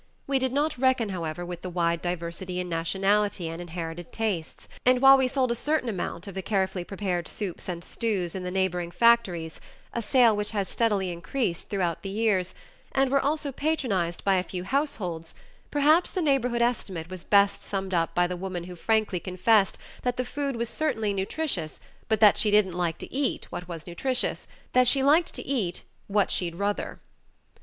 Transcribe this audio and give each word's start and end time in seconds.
We 0.25 0.39
did 0.39 0.51
not 0.51 0.79
reckon, 0.79 1.09
however, 1.09 1.45
with 1.45 1.61
the 1.61 1.69
wide 1.69 2.01
diversity 2.01 2.59
in 2.59 2.67
nationality 2.67 3.47
and 3.47 3.61
inherited 3.61 4.11
tastes, 4.11 4.67
and 4.83 4.99
while 4.99 5.15
we 5.15 5.27
sold 5.27 5.51
a 5.51 5.53
certain 5.55 5.89
amount 5.89 6.25
of 6.25 6.33
the 6.33 6.41
carefully 6.41 6.83
prepared 6.83 7.27
soups 7.27 7.69
and 7.69 7.83
stews 7.83 8.33
in 8.33 8.41
the 8.41 8.49
neigh 8.49 8.67
boring 8.67 8.89
factories 8.89 9.61
a 9.93 10.01
sale 10.01 10.35
which 10.35 10.49
has 10.57 10.67
steadily 10.67 11.11
increased 11.11 11.69
throughout 11.69 12.01
the 12.01 12.09
years 12.09 12.55
and 12.93 13.11
were 13.11 13.21
also 13.21 13.51
patronized 13.51 14.23
by 14.23 14.37
a 14.37 14.41
few 14.43 14.63
households, 14.63 15.35
perhaps 15.69 16.09
the 16.11 16.23
neighborhood 16.23 16.63
estimate 16.63 17.11
was 17.11 17.23
best 17.23 17.61
summed 17.61 17.93
up 17.93 18.15
by 18.15 18.25
the 18.25 18.35
woman 18.35 18.63
who 18.63 18.75
frankly 18.75 19.19
confessed, 19.19 19.77
that 20.01 20.17
the 20.17 20.25
food 20.25 20.55
was 20.55 20.67
certainly 20.67 21.13
nutritious, 21.13 21.79
but 22.09 22.19
that 22.19 22.39
she 22.39 22.49
didn't 22.49 22.73
like 22.73 22.97
to 22.97 23.13
eat 23.13 23.45
what 23.51 23.67
was 23.67 23.85
nutritious, 23.85 24.47
that 24.73 24.87
she 24.87 25.03
liked 25.03 25.35
to 25.35 25.45
eat 25.45 25.83
"what 26.07 26.31
she'd 26.31 26.55
ruther." 26.55 26.99